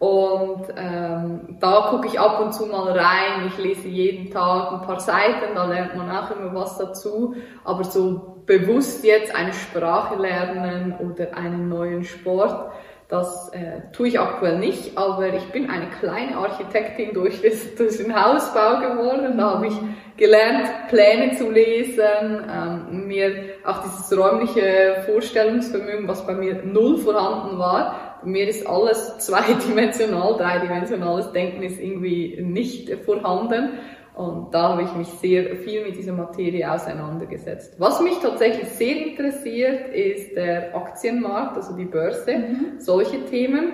Und 0.00 0.64
ähm, 0.78 1.58
da 1.60 1.88
gucke 1.90 2.06
ich 2.06 2.18
ab 2.18 2.40
und 2.40 2.54
zu 2.54 2.64
mal 2.64 2.90
rein. 2.90 3.48
Ich 3.48 3.58
lese 3.62 3.86
jeden 3.86 4.30
Tag 4.30 4.72
ein 4.72 4.80
paar 4.80 4.98
Seiten, 4.98 5.54
da 5.54 5.66
lernt 5.66 5.94
man 5.94 6.10
auch 6.10 6.30
immer 6.30 6.54
was 6.54 6.78
dazu. 6.78 7.34
Aber 7.64 7.84
so 7.84 8.42
bewusst 8.46 9.04
jetzt 9.04 9.34
eine 9.34 9.52
Sprache 9.52 10.16
lernen 10.16 10.96
oder 11.00 11.36
einen 11.36 11.68
neuen 11.68 12.04
Sport, 12.04 12.72
das 13.10 13.48
äh, 13.52 13.80
tue 13.92 14.06
ich 14.06 14.20
aktuell 14.20 14.58
nicht, 14.58 14.96
aber 14.96 15.34
ich 15.34 15.44
bin 15.46 15.68
eine 15.68 15.88
kleine 15.98 16.36
Architektin 16.36 17.12
durch, 17.12 17.42
durch 17.76 17.96
den 17.96 18.14
Hausbau 18.14 18.78
geworden. 18.78 19.36
Da 19.36 19.54
habe 19.54 19.66
ich 19.66 19.74
gelernt, 20.16 20.68
Pläne 20.88 21.36
zu 21.36 21.50
lesen, 21.50 22.04
ähm, 22.48 23.08
mir 23.08 23.32
auch 23.64 23.82
dieses 23.82 24.16
räumliche 24.16 25.02
Vorstellungsvermögen, 25.06 26.06
was 26.06 26.24
bei 26.24 26.34
mir 26.34 26.62
null 26.62 26.98
vorhanden 26.98 27.58
war. 27.58 28.20
Bei 28.22 28.28
mir 28.28 28.48
ist 28.48 28.64
alles 28.68 29.18
zweidimensional, 29.18 30.36
dreidimensionales 30.36 31.32
Denken 31.32 31.64
ist 31.64 31.80
irgendwie 31.80 32.40
nicht 32.40 32.90
vorhanden. 33.04 33.70
Und 34.20 34.52
da 34.52 34.72
habe 34.72 34.82
ich 34.82 34.92
mich 34.92 35.08
sehr 35.08 35.56
viel 35.56 35.82
mit 35.82 35.96
dieser 35.96 36.12
Materie 36.12 36.70
auseinandergesetzt. 36.70 37.76
Was 37.78 38.02
mich 38.02 38.18
tatsächlich 38.18 38.68
sehr 38.68 39.06
interessiert, 39.06 39.94
ist 39.94 40.36
der 40.36 40.76
Aktienmarkt, 40.76 41.56
also 41.56 41.74
die 41.74 41.86
Börse, 41.86 42.36
mhm. 42.36 42.80
solche 42.80 43.24
Themen. 43.24 43.72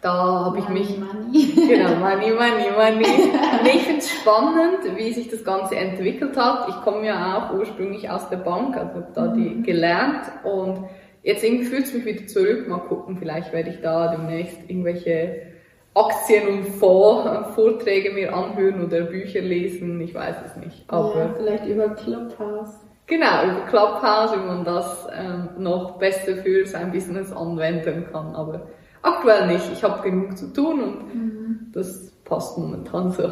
Da 0.00 0.12
habe 0.44 0.60
ich 0.60 0.68
mich. 0.68 0.96
Money. 0.96 1.54
Genau, 1.68 1.96
Money, 1.96 2.30
Money, 2.30 2.70
Money. 2.76 3.30
ich 3.64 3.82
finde 3.82 3.98
es 3.98 4.12
spannend, 4.12 4.96
wie 4.96 5.12
sich 5.12 5.28
das 5.28 5.42
Ganze 5.42 5.74
entwickelt 5.74 6.36
hat. 6.36 6.68
Ich 6.68 6.80
komme 6.82 7.08
ja 7.08 7.36
auch 7.36 7.58
ursprünglich 7.58 8.08
aus 8.08 8.28
der 8.28 8.36
Bank, 8.36 8.76
also 8.76 8.94
habe 8.94 9.08
da 9.12 9.26
die 9.26 9.40
mhm. 9.40 9.62
gelernt 9.64 10.22
und 10.44 10.84
jetzt 11.24 11.42
irgendwie 11.42 11.64
fühlt 11.64 11.86
es 11.86 11.94
mich 11.94 12.04
wieder 12.04 12.28
zurück. 12.28 12.68
Mal 12.68 12.78
gucken, 12.78 13.16
vielleicht 13.18 13.52
werde 13.52 13.70
ich 13.70 13.80
da 13.80 14.14
demnächst 14.14 14.58
irgendwelche 14.68 15.57
Aktien- 15.98 16.48
und 16.48 16.64
Fonds-Vorträge 16.64 18.12
mir 18.12 18.34
anhören 18.34 18.84
oder 18.84 19.02
Bücher 19.02 19.40
lesen, 19.40 20.00
ich 20.00 20.14
weiß 20.14 20.36
es 20.46 20.56
nicht. 20.56 20.84
Aber 20.88 21.18
ja, 21.18 21.34
vielleicht 21.36 21.66
über 21.66 21.88
Clubhouse. 21.90 22.78
Genau, 23.06 23.44
über 23.44 23.66
Clubhouse, 23.66 24.32
wie 24.32 24.46
man 24.46 24.64
das 24.64 25.06
ähm, 25.12 25.48
noch 25.58 25.98
besser 25.98 26.36
für 26.36 26.66
sein 26.66 26.92
Business 26.92 27.32
anwenden 27.32 28.06
kann. 28.12 28.34
Aber 28.34 28.66
aktuell 29.02 29.46
nicht. 29.46 29.72
Ich 29.72 29.82
habe 29.82 30.02
genug 30.02 30.36
zu 30.36 30.52
tun 30.52 30.82
und 30.82 31.14
mhm. 31.14 31.70
das 31.72 32.12
passt 32.24 32.58
momentan 32.58 33.10
so. 33.10 33.30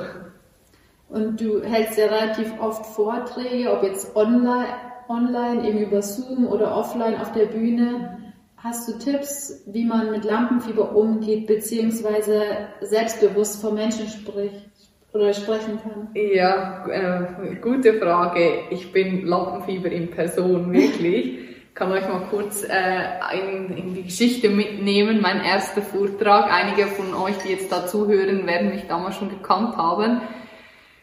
Und 1.09 1.41
du 1.41 1.63
hältst 1.63 1.99
ja 1.99 2.07
relativ 2.07 2.53
oft 2.61 2.85
Vorträge, 2.87 3.71
ob 3.71 3.83
jetzt 3.83 4.17
online, 4.17 4.67
online 5.09 5.69
eben 5.69 5.79
über 5.79 6.03
Zoom 6.03 6.47
oder 6.49 6.77
offline 6.77 7.21
auf 7.21 7.33
der 7.33 7.47
Bühne. 7.47 8.19
Hast 8.59 8.89
du 8.89 8.99
Tipps, 8.99 9.63
wie 9.67 9.85
man 9.85 10.11
mit 10.11 10.25
Lampenfieber 10.25 10.97
umgeht, 10.97 11.47
beziehungsweise 11.47 12.43
selbstbewusst 12.81 13.61
vor 13.61 13.73
Menschen 13.73 14.09
spricht 14.09 14.71
oder 15.13 15.35
sprechen 15.35 15.79
kann? 15.83 16.09
Ja, 16.15 16.87
äh, 16.89 17.57
gute 17.57 17.95
Frage. 17.95 18.61
Ich 18.71 18.93
bin 18.93 19.27
Lampenfieber 19.27 19.91
in 19.91 20.11
Person, 20.11 20.73
wirklich. 20.73 21.39
Ich 21.69 21.75
kann 21.75 21.93
euch 21.93 22.09
mal 22.09 22.23
kurz 22.31 22.65
äh, 22.65 23.39
in, 23.39 23.77
in, 23.77 23.95
die 23.95 24.05
Geschichte 24.05 24.49
mitnehmen. 24.49 25.21
Mein 25.21 25.43
erster 25.43 25.83
Vortrag. 25.83 26.51
Einige 26.51 26.87
von 26.87 27.13
euch, 27.15 27.37
die 27.45 27.51
jetzt 27.51 27.71
da 27.71 27.87
zuhören, 27.87 28.47
werden 28.47 28.71
mich 28.71 28.87
damals 28.89 29.17
schon 29.17 29.29
gekannt 29.29 29.77
haben. 29.77 30.23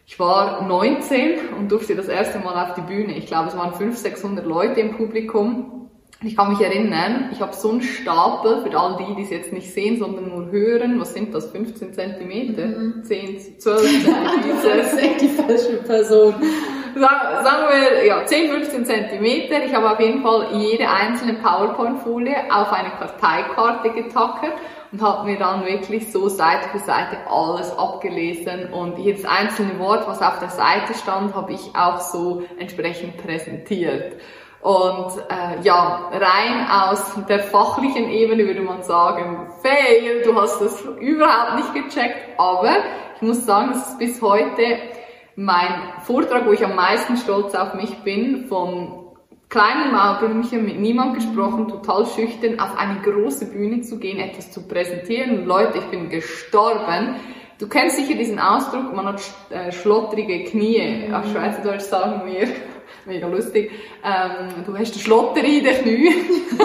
Ich 0.08 0.20
war 0.20 0.68
19 0.68 1.50
und 1.60 1.72
durfte 1.72 1.96
das 1.96 2.08
erste 2.08 2.40
Mal 2.40 2.66
auf 2.66 2.74
die 2.74 2.82
Bühne. 2.82 3.16
Ich 3.16 3.28
glaube, 3.28 3.50
es 3.50 3.58
waren 3.58 3.74
500, 3.74 3.98
600 4.00 4.46
Leute 4.46 4.80
im 4.82 4.98
Publikum. 4.98 5.83
Ich 6.26 6.38
kann 6.38 6.50
mich 6.50 6.62
erinnern, 6.62 7.30
ich 7.34 7.42
habe 7.42 7.54
so 7.54 7.72
einen 7.72 7.82
Stapel, 7.82 8.62
für 8.62 8.78
all 8.80 8.98
die, 8.98 9.16
die 9.16 9.24
es 9.24 9.30
jetzt 9.30 9.52
nicht 9.52 9.72
sehen, 9.74 10.00
sondern 10.00 10.30
nur 10.30 10.52
hören, 10.52 11.00
was 11.00 11.14
sind 11.14 11.34
das, 11.34 11.52
15 11.52 11.94
Zentimeter? 11.94 12.66
Mhm. 12.66 13.04
10, 13.04 13.60
12 13.60 13.82
Zentimeter? 13.82 14.78
das 14.78 14.94
ist 14.94 15.00
echt 15.00 15.22
die 15.22 15.28
falsche 15.28 15.78
Person. 15.86 16.34
Sagen, 16.96 17.44
sagen 17.44 17.64
wir, 17.70 18.06
ja, 18.06 18.26
10, 18.26 18.52
15 18.52 18.86
Zentimeter. 18.86 19.66
Ich 19.66 19.74
habe 19.74 19.92
auf 19.92 20.00
jeden 20.00 20.22
Fall 20.22 20.48
jede 20.54 20.90
einzelne 20.90 21.34
PowerPoint-Folie 21.34 22.36
auf 22.52 22.72
eine 22.72 22.92
Karteikarte 22.92 23.90
getackert 23.90 24.54
und 24.92 25.02
habe 25.02 25.30
mir 25.30 25.38
dann 25.38 25.66
wirklich 25.66 26.12
so 26.12 26.30
Seite 26.30 26.70
für 26.70 26.80
Seite 26.80 27.18
alles 27.28 27.76
abgelesen 27.78 28.72
und 28.72 29.00
jedes 29.00 29.26
einzelne 29.26 29.80
Wort, 29.80 30.08
was 30.08 30.22
auf 30.22 30.40
der 30.40 30.50
Seite 30.50 30.94
stand, 30.94 31.36
habe 31.36 31.52
ich 31.52 31.72
auch 31.76 32.00
so 32.00 32.44
entsprechend 32.60 33.18
präsentiert. 33.18 34.18
Und 34.64 35.18
äh, 35.30 35.62
ja, 35.64 36.10
rein 36.14 36.68
aus 36.72 37.04
der 37.28 37.40
fachlichen 37.40 38.10
Ebene 38.10 38.46
würde 38.46 38.62
man 38.62 38.82
sagen, 38.82 39.50
fail, 39.62 40.22
du 40.24 40.40
hast 40.40 40.62
das 40.62 40.82
überhaupt 41.02 41.56
nicht 41.56 41.74
gecheckt. 41.74 42.40
Aber 42.40 42.72
ich 43.18 43.22
muss 43.22 43.46
sagen, 43.46 43.72
es 43.72 43.90
ist 43.90 44.00
bis 44.00 44.22
heute 44.22 44.78
mein 45.36 45.68
Vortrag, 46.04 46.46
wo 46.46 46.54
ich 46.54 46.64
am 46.64 46.78
meisten 46.78 47.18
stolz 47.18 47.54
auf 47.56 47.74
mich 47.74 47.94
bin, 48.06 48.46
von 48.46 49.04
kleinen 49.50 49.92
Mauerblümchen, 49.92 50.64
mit 50.64 50.80
niemand 50.80 51.16
gesprochen, 51.16 51.68
total 51.68 52.06
schüchtern, 52.06 52.58
auf 52.58 52.78
eine 52.78 53.02
große 53.02 53.52
Bühne 53.52 53.82
zu 53.82 54.00
gehen, 54.00 54.18
etwas 54.18 54.50
zu 54.52 54.66
präsentieren. 54.66 55.46
Leute, 55.46 55.80
ich 55.80 55.86
bin 55.86 56.10
gestorben. 56.10 57.16
Du 57.60 57.68
kennst 57.68 57.98
sicher 57.98 58.18
diesen 58.18 58.40
Ausdruck, 58.40 58.96
man 58.96 59.08
hat 59.08 59.22
äh, 59.50 59.74
schlottrige 59.74 60.46
Knie. 60.46 61.12
Auf 61.14 61.30
Schweizerdeutsch 61.30 61.84
sagen 61.84 62.22
wir 62.26 62.48
mega 63.06 63.28
lustig. 63.28 63.72
Ähm, 64.04 64.64
du 64.66 64.78
hast 64.78 64.96
den 64.96 65.02
Schlotter 65.02 65.44
in 65.44 65.64
den 65.64 65.76
Knie. 65.82 66.14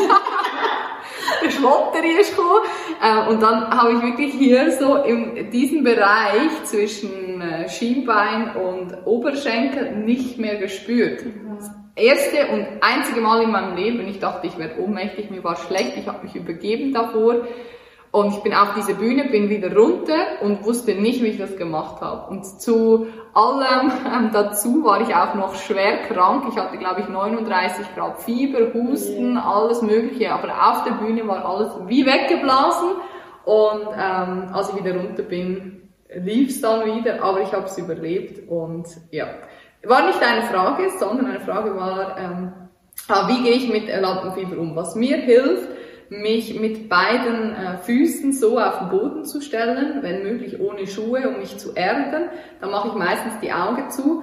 der 1.43 1.51
Schlotter 1.51 2.05
ist 2.05 2.37
gekommen. 2.37 2.63
Äh, 3.03 3.31
und 3.31 3.43
dann 3.43 3.71
habe 3.71 3.93
ich 3.93 4.03
wirklich 4.03 4.35
hier 4.35 4.73
so 4.73 4.97
in 4.97 5.51
diesem 5.51 5.85
Bereich 5.85 6.65
zwischen 6.65 7.41
äh, 7.41 7.69
Schienbein 7.69 8.57
und 8.57 9.07
Oberschenkel 9.07 9.97
nicht 9.97 10.39
mehr 10.39 10.57
gespürt. 10.57 11.25
Das 11.59 11.71
erste 11.95 12.49
und 12.53 12.67
einzige 12.81 13.21
Mal 13.21 13.43
in 13.43 13.51
meinem 13.51 13.77
Leben, 13.77 14.07
ich 14.09 14.19
dachte, 14.19 14.47
ich 14.47 14.59
werde 14.59 14.81
ohnmächtig, 14.81 15.31
mir 15.31 15.45
war 15.45 15.57
schlecht, 15.57 15.97
ich 15.97 16.07
habe 16.07 16.25
mich 16.25 16.35
übergeben 16.35 16.93
davor. 16.93 17.47
Und 18.11 18.33
ich 18.33 18.43
bin 18.43 18.55
auf 18.55 18.75
diese 18.75 18.95
Bühne, 18.95 19.25
bin 19.25 19.51
wieder 19.51 19.75
runter 19.77 20.41
und 20.41 20.65
wusste 20.65 20.95
nicht, 20.95 21.23
wie 21.23 21.27
ich 21.27 21.39
das 21.39 21.57
gemacht 21.57 22.01
habe. 22.01 22.31
Und 22.31 22.45
zu 22.45 23.07
allem 23.35 23.93
ähm, 24.07 24.31
dazu 24.33 24.83
war 24.83 25.03
ich 25.03 25.15
auch 25.15 25.35
noch 25.35 25.55
schwer 25.57 25.99
krank. 26.09 26.45
Ich 26.49 26.57
hatte, 26.57 26.79
glaube 26.79 27.03
ich, 27.03 27.09
39 27.09 27.95
Grad 27.95 28.23
Fieber, 28.23 28.73
Husten, 28.73 29.37
alles 29.37 29.83
Mögliche. 29.83 30.33
Aber 30.33 30.49
auf 30.49 30.85
der 30.85 30.93
Bühne 30.93 31.29
war 31.29 31.45
alles 31.45 31.71
wie 31.87 32.07
weggeblasen. 32.07 32.93
Und 33.45 33.89
ähm, 33.95 34.51
als 34.53 34.71
ich 34.71 34.83
wieder 34.83 34.97
runter 34.97 35.23
bin, 35.23 35.91
lief 36.15 36.49
es 36.49 36.61
dann 36.63 36.87
wieder, 36.87 37.23
aber 37.23 37.43
ich 37.43 37.53
habe 37.53 37.67
es 37.67 37.77
überlebt. 37.77 38.49
Und 38.49 38.87
ja, 39.11 39.27
war 39.85 40.07
nicht 40.07 40.23
eine 40.23 40.43
Frage, 40.43 40.91
sondern 40.99 41.27
eine 41.27 41.41
Frage 41.41 41.77
war, 41.77 42.17
ähm, 42.19 42.53
ah, 43.09 43.29
wie 43.29 43.43
gehe 43.43 43.53
ich 43.53 43.69
mit 43.69 43.89
Lampenfieber 43.89 44.59
um? 44.59 44.75
Was 44.75 44.95
mir 44.95 45.19
hilft, 45.19 45.69
mich 46.11 46.59
mit 46.59 46.89
beiden 46.89 47.55
äh, 47.55 47.79
Füßen 47.79 48.33
so 48.33 48.59
auf 48.59 48.79
den 48.79 48.89
Boden 48.89 49.25
zu 49.25 49.41
stellen, 49.41 50.03
wenn 50.03 50.23
möglich 50.23 50.61
ohne 50.61 50.87
Schuhe, 50.87 51.29
um 51.29 51.39
mich 51.39 51.59
zu 51.59 51.75
erden. 51.75 52.31
Dann 52.61 52.71
mache 52.71 52.89
ich 52.89 52.95
meistens 52.95 53.35
die 53.43 53.53
Augen 53.53 53.91
zu, 53.91 54.23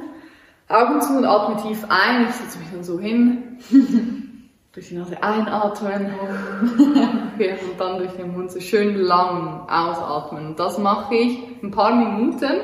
Augen 0.67 1.01
zu 1.01 1.17
und 1.17 1.25
atme 1.25 1.61
tief 1.61 1.85
ein. 1.89 2.25
Ich 2.27 2.35
setze 2.35 2.57
mich 2.59 2.69
dann 2.71 2.83
so 2.83 2.99
hin, 2.99 3.59
durch 4.73 4.89
die 4.89 4.95
Nase 4.95 5.21
einatmen 5.21 6.13
und 7.37 7.79
dann 7.79 7.97
durch 7.99 8.11
den 8.13 8.33
Mund 8.33 8.51
so 8.51 8.59
schön 8.59 8.95
lang 8.95 9.69
ausatmen. 9.69 10.47
Und 10.47 10.59
das 10.59 10.77
mache 10.77 11.15
ich 11.15 11.39
ein 11.63 11.71
paar 11.71 11.95
Minuten 11.95 12.61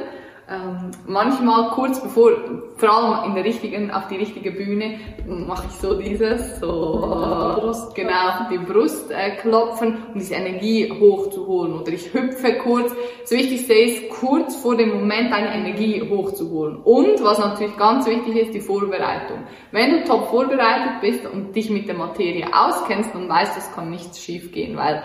ähm, 0.52 0.92
manchmal 1.08 1.70
kurz 1.70 2.02
bevor, 2.02 2.32
vor 2.76 2.90
allem 2.90 3.30
in 3.30 3.36
der 3.36 3.46
richtigen, 3.46 3.90
auf 3.90 4.08
die 4.08 4.18
richtige 4.18 4.52
Bühne, 4.52 5.00
mache 5.26 5.68
ich 5.70 5.76
so 5.76 5.98
dieses, 5.98 6.60
so, 6.60 7.56
die 7.56 7.62
Brust, 7.62 7.96
genau, 7.96 8.50
die 8.52 8.58
Brust 8.58 9.12
äh, 9.12 9.38
klopfen, 9.38 9.98
um 10.14 10.20
diese 10.20 10.36
Energie 10.36 10.92
hochzuholen. 10.92 11.80
Oder 11.80 11.94
ich 11.94 12.14
hüpfe 12.14 12.56
kurz. 12.56 12.92
So 13.24 13.36
wichtig 13.36 13.66
sehe 13.66 13.86
ist, 13.86 14.10
kurz 14.10 14.58
vor 14.58 14.76
dem 14.76 14.90
Moment 14.90 15.32
deine 15.32 15.54
Energie 15.56 16.02
hochzuholen. 16.10 16.78
Und 16.84 17.24
was 17.24 17.40
natürlich 17.40 17.78
ganz 17.78 18.06
wichtig 18.06 18.36
ist, 18.36 18.54
die 18.54 18.60
Vorbereitung. 18.60 19.44
Wenn 19.72 19.92
du 19.92 20.04
top 20.04 20.30
vorbereitet 20.30 21.00
bist 21.00 21.26
und 21.26 21.56
dich 21.56 21.70
mit 21.70 21.88
der 21.88 21.96
Materie 21.96 22.46
auskennst, 22.54 23.12
dann 23.14 23.30
weißt 23.30 23.56
du, 23.56 23.60
es 23.60 23.72
kann 23.74 23.90
nichts 23.90 24.20
schief 24.20 24.52
gehen, 24.52 24.76
weil 24.76 25.02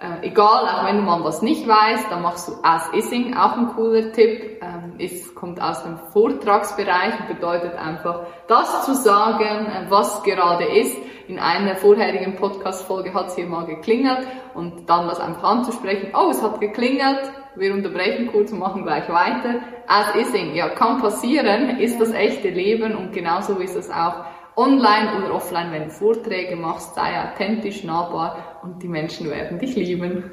äh, 0.00 0.28
egal, 0.28 0.68
auch 0.68 0.84
wenn 0.84 1.04
mal 1.04 1.24
was 1.24 1.42
nicht 1.42 1.66
weißt, 1.66 2.10
dann 2.10 2.22
machst 2.22 2.46
du 2.46 2.52
As-Ising, 2.62 3.36
auch 3.36 3.56
ein 3.56 3.68
cooler 3.74 4.12
Tipp. 4.12 4.60
Ähm, 4.62 4.94
es 4.98 5.34
kommt 5.34 5.60
aus 5.60 5.82
dem 5.82 5.98
Vortragsbereich 6.12 7.18
und 7.20 7.34
bedeutet 7.34 7.74
einfach, 7.74 8.26
das 8.46 8.84
zu 8.84 8.94
sagen, 8.94 9.66
äh, 9.66 9.90
was 9.90 10.22
gerade 10.22 10.66
ist. 10.66 10.96
In 11.26 11.40
einer 11.40 11.74
vorherigen 11.74 12.36
Podcast-Folge 12.36 13.12
hat 13.12 13.26
es 13.26 13.34
hier 13.34 13.46
mal 13.46 13.66
geklingelt 13.66 14.26
und 14.54 14.88
dann 14.88 15.08
das 15.08 15.18
einfach 15.18 15.42
anzusprechen. 15.42 16.12
Oh, 16.14 16.30
es 16.30 16.42
hat 16.42 16.60
geklingelt, 16.60 17.32
wir 17.56 17.74
unterbrechen 17.74 18.28
kurz 18.28 18.52
und 18.52 18.60
machen 18.60 18.84
gleich 18.84 19.08
weiter. 19.08 19.56
As-Ising, 19.88 20.54
ja, 20.54 20.68
kann 20.68 21.00
passieren, 21.00 21.78
ist 21.80 22.00
das 22.00 22.12
echte 22.12 22.50
Leben 22.50 22.96
und 22.96 23.12
genauso 23.12 23.54
ist 23.54 23.74
es 23.74 23.90
auch 23.90 24.24
online 24.58 25.16
oder 25.16 25.34
offline, 25.34 25.70
wenn 25.70 25.84
du 25.84 25.90
Vorträge 25.90 26.56
machst, 26.56 26.96
sei 26.96 27.14
authentisch, 27.22 27.84
nahbar 27.84 28.60
und 28.62 28.82
die 28.82 28.88
Menschen 28.88 29.30
werden 29.30 29.58
dich 29.58 29.76
lieben. 29.76 30.24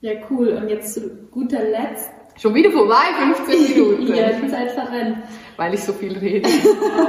Ja, 0.00 0.12
cool. 0.30 0.48
Und 0.50 0.68
jetzt 0.68 0.94
zu 0.94 1.10
guter 1.30 1.62
Letzt. 1.62 2.10
Schon 2.40 2.54
wieder 2.54 2.70
vorbei, 2.70 3.04
15 3.46 3.76
Minuten. 3.76 4.14
ja, 4.14 4.32
die 4.32 4.48
Zeit 4.48 4.70
verrennt. 4.70 5.18
Weil 5.56 5.74
ich 5.74 5.82
so 5.82 5.92
viel 5.92 6.16
rede. 6.16 6.48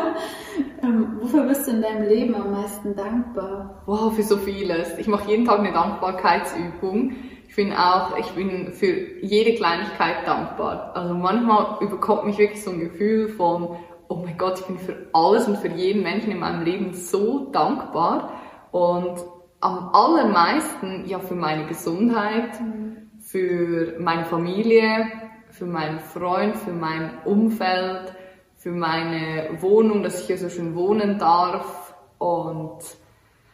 ähm, 0.83 1.17
wofür 1.21 1.43
bist 1.43 1.67
du 1.67 1.71
in 1.71 1.81
deinem 1.81 2.07
Leben 2.07 2.35
am 2.35 2.51
meisten 2.51 2.95
dankbar? 2.95 3.83
Wow, 3.85 4.13
für 4.15 4.23
so 4.23 4.37
vieles. 4.37 4.97
Ich 4.97 5.07
mache 5.07 5.29
jeden 5.29 5.45
Tag 5.45 5.59
eine 5.59 5.71
Dankbarkeitsübung. 5.71 7.15
Ich 7.47 7.55
bin 7.55 7.73
auch, 7.73 8.17
ich 8.17 8.31
bin 8.31 8.73
für 8.73 9.21
jede 9.21 9.53
Kleinigkeit 9.53 10.25
dankbar. 10.25 10.91
Also 10.95 11.13
manchmal 11.13 11.77
überkommt 11.81 12.25
mich 12.25 12.39
wirklich 12.39 12.63
so 12.63 12.71
ein 12.71 12.79
Gefühl 12.79 13.29
von, 13.29 13.77
oh 14.13 14.23
mein 14.23 14.37
Gott, 14.37 14.59
ich 14.59 14.65
bin 14.67 14.77
für 14.77 15.07
alles 15.11 15.47
und 15.47 15.57
für 15.57 15.69
jeden 15.69 16.03
Menschen 16.03 16.31
in 16.31 16.39
meinem 16.39 16.63
Leben 16.63 16.93
so 16.93 17.49
dankbar 17.51 18.33
und 18.71 19.15
am 19.59 19.89
allermeisten 19.93 21.05
ja 21.07 21.19
für 21.19 21.33
meine 21.33 21.65
Gesundheit, 21.65 22.61
mhm. 22.61 23.09
für 23.19 23.95
meine 23.99 24.25
Familie, 24.25 25.07
für 25.49 25.65
meinen 25.65 25.99
Freund, 25.99 26.55
für 26.57 26.73
mein 26.73 27.23
Umfeld, 27.25 28.13
für 28.55 28.71
meine 28.71 29.49
Wohnung, 29.61 30.03
dass 30.03 30.21
ich 30.21 30.27
hier 30.27 30.37
so 30.37 30.49
schön 30.49 30.75
wohnen 30.75 31.17
darf 31.17 31.95
und 32.19 32.79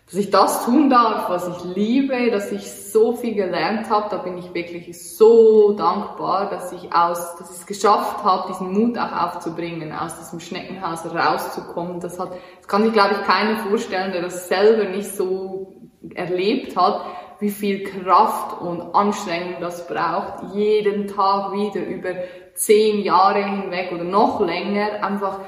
dass 0.09 0.19
ich 0.19 0.31
das 0.31 0.65
tun 0.65 0.89
darf, 0.89 1.29
was 1.29 1.47
ich 1.47 1.75
liebe, 1.75 2.31
dass 2.31 2.51
ich 2.51 2.71
so 2.71 3.13
viel 3.13 3.35
gelernt 3.35 3.91
habe, 3.91 4.07
da 4.09 4.17
bin 4.17 4.39
ich 4.39 4.51
wirklich 4.55 5.15
so 5.15 5.73
dankbar, 5.73 6.49
dass 6.49 6.71
ich 6.71 6.91
aus, 6.91 7.35
dass 7.37 7.51
ich 7.51 7.57
es 7.57 7.65
geschafft 7.67 8.23
habe, 8.23 8.47
diesen 8.47 8.73
Mut 8.73 8.97
auch 8.97 9.11
aufzubringen, 9.11 9.93
aus 9.93 10.17
diesem 10.17 10.39
Schneckenhaus 10.39 11.05
rauszukommen. 11.05 11.99
Das 11.99 12.17
hat, 12.17 12.31
das 12.57 12.67
kann 12.67 12.85
sich 12.85 12.93
glaube 12.93 13.17
ich 13.19 13.27
keiner 13.27 13.59
vorstellen, 13.59 14.11
der 14.11 14.23
das 14.23 14.47
selber 14.47 14.85
nicht 14.85 15.15
so 15.15 15.75
erlebt 16.15 16.75
hat, 16.75 17.05
wie 17.39 17.51
viel 17.51 17.83
Kraft 17.83 18.59
und 18.61 18.95
Anstrengung 18.95 19.57
das 19.61 19.87
braucht, 19.87 20.55
jeden 20.55 21.05
Tag 21.05 21.51
wieder 21.51 21.85
über 21.85 22.15
zehn 22.55 23.03
Jahre 23.03 23.43
hinweg 23.43 23.91
oder 23.93 24.05
noch 24.05 24.41
länger 24.41 25.03
einfach 25.03 25.39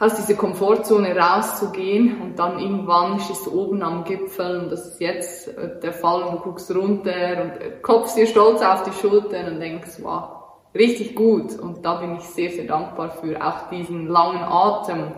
aus 0.00 0.14
dieser 0.14 0.34
Komfortzone 0.34 1.14
rauszugehen 1.14 2.22
und 2.22 2.38
dann 2.38 2.58
irgendwann 2.58 3.20
stehst 3.20 3.44
du 3.44 3.52
oben 3.52 3.82
am 3.82 4.02
Gipfel 4.04 4.62
und 4.62 4.70
das 4.70 4.86
ist 4.86 5.00
jetzt 5.00 5.48
äh, 5.48 5.78
der 5.78 5.92
Fall 5.92 6.22
und 6.22 6.36
du 6.36 6.38
guckst 6.38 6.74
runter 6.74 7.42
und 7.42 7.60
äh, 7.60 7.72
klopfst 7.82 8.16
dir 8.16 8.26
stolz 8.26 8.62
auf 8.62 8.82
die 8.82 8.92
Schultern 8.92 9.52
und 9.52 9.60
denkst, 9.60 9.98
wow, 10.00 10.30
richtig 10.74 11.14
gut 11.14 11.58
und 11.58 11.84
da 11.84 12.00
bin 12.00 12.16
ich 12.16 12.22
sehr, 12.22 12.50
sehr 12.50 12.64
dankbar 12.64 13.10
für 13.10 13.44
auch 13.44 13.68
diesen 13.68 14.08
langen 14.08 14.42
Atem 14.42 15.12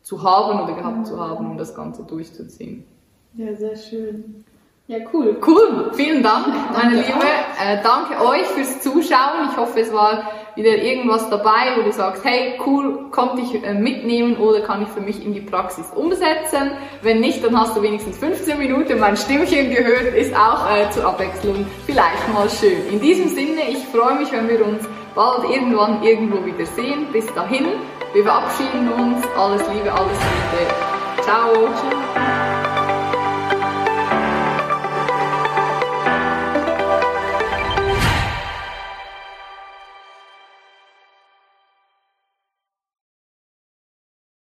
zu 0.00 0.22
haben 0.22 0.60
oder 0.60 0.72
gehabt 0.72 1.06
zu 1.06 1.20
haben, 1.20 1.50
um 1.50 1.58
das 1.58 1.74
Ganze 1.74 2.02
durchzuziehen. 2.02 2.86
Ja, 3.34 3.54
sehr 3.54 3.76
schön. 3.76 4.44
Ja, 4.88 4.98
cool. 5.12 5.36
Cool. 5.46 5.90
Vielen 5.92 6.22
Dank, 6.22 6.48
meine 6.72 6.96
Liebe. 6.96 7.26
Äh, 7.62 7.82
danke 7.82 8.14
euch 8.24 8.46
fürs 8.46 8.80
Zuschauen. 8.80 9.48
Ich 9.50 9.56
hoffe, 9.56 9.80
es 9.80 9.92
war 9.92 10.24
wieder 10.56 10.76
irgendwas 10.76 11.28
dabei, 11.30 11.76
wo 11.76 11.82
du 11.82 11.92
sagst, 11.92 12.24
hey, 12.24 12.54
cool, 12.66 13.06
konnte 13.10 13.42
ich 13.42 13.62
äh, 13.64 13.74
mitnehmen 13.74 14.36
oder 14.36 14.60
kann 14.60 14.82
ich 14.82 14.88
für 14.88 15.00
mich 15.00 15.24
in 15.24 15.32
die 15.32 15.40
Praxis 15.40 15.86
umsetzen. 15.94 16.72
Wenn 17.02 17.20
nicht, 17.20 17.44
dann 17.44 17.58
hast 17.58 17.76
du 17.76 17.82
wenigstens 17.82 18.18
15 18.18 18.58
Minuten 18.58 18.98
mein 18.98 19.16
Stimmchen 19.16 19.70
gehört, 19.70 20.14
ist 20.14 20.34
auch 20.36 20.70
äh, 20.70 20.90
zur 20.90 21.06
Abwechslung 21.06 21.66
vielleicht 21.86 22.32
mal 22.32 22.48
schön. 22.48 22.86
In 22.90 23.00
diesem 23.00 23.28
Sinne, 23.28 23.62
ich 23.70 23.84
freue 23.86 24.18
mich, 24.18 24.30
wenn 24.32 24.48
wir 24.48 24.64
uns 24.64 24.84
bald 25.14 25.44
irgendwann 25.50 26.02
irgendwo 26.02 26.44
wieder 26.44 26.66
sehen. 26.66 27.06
Bis 27.12 27.26
dahin, 27.34 27.66
wir 28.12 28.22
verabschieden 28.22 28.92
uns. 28.92 29.24
Alles 29.36 29.62
Liebe, 29.72 29.92
alles 29.92 30.18
Gute. 30.18 31.22
Ciao. 31.22 31.52
Ciao. 31.54 32.41